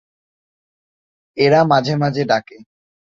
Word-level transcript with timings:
এরা 1.37 1.61
মাঝে 1.63 1.93
মাঝে 1.95 2.23
ডাকে। 2.25 2.57